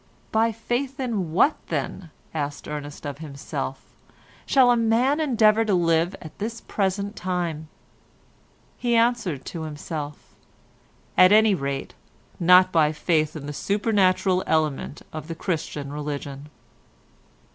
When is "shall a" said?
4.47-4.75